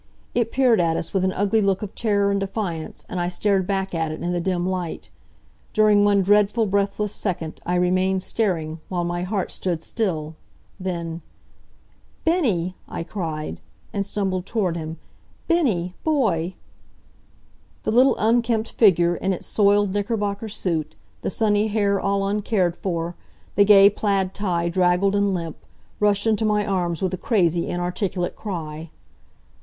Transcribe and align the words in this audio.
It 0.33 0.51
peered 0.51 0.81
at 0.81 0.97
us 0.97 1.13
with 1.13 1.23
an 1.23 1.31
ugly 1.33 1.61
look 1.61 1.83
of 1.83 1.93
terror 1.93 2.31
and 2.31 2.39
defiance, 2.39 3.05
and 3.07 3.21
I 3.21 3.29
stared 3.29 3.67
back 3.67 3.93
at 3.93 4.11
it, 4.11 4.19
in 4.23 4.33
the 4.33 4.41
dim 4.41 4.67
light. 4.67 5.11
During 5.73 6.03
one 6.03 6.23
dreadful, 6.23 6.65
breathless 6.65 7.13
second 7.13 7.61
I 7.67 7.75
remained 7.75 8.23
staring, 8.23 8.79
while 8.89 9.03
my 9.03 9.21
heart 9.21 9.51
stood 9.51 9.83
still. 9.83 10.33
Then 10.79 11.21
"Bennie!" 12.25 12.75
I 12.89 13.03
cried. 13.03 13.61
And 13.93 14.03
stumbled 14.03 14.47
toward 14.47 14.75
him. 14.75 14.97
"Bennie 15.47 15.93
boy!" 16.03 16.55
The 17.83 17.91
little 17.91 18.15
unkempt 18.17 18.71
figure, 18.71 19.15
in 19.17 19.33
its 19.33 19.45
soiled 19.45 19.93
knickerbocker 19.93 20.49
suit, 20.49 20.95
the 21.21 21.29
sunny 21.29 21.67
hair 21.67 21.99
all 21.99 22.25
uncared 22.27 22.75
for, 22.75 23.15
the 23.55 23.65
gay 23.65 23.87
plaid 23.87 24.33
tie 24.33 24.67
draggled 24.67 25.15
and 25.15 25.35
limp, 25.35 25.57
rushed 25.99 26.25
into 26.25 26.43
my 26.43 26.65
arms 26.65 27.03
with 27.03 27.13
a 27.13 27.17
crazy, 27.17 27.67
inarticulate 27.69 28.35
cry. 28.35 28.89